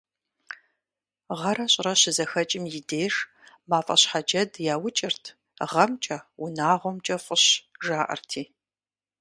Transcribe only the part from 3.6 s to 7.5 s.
«мафӀэщхьэджэд» яукӀырт, «гъэмкӀэ, унагъуэмкӀэ фӀыщ»,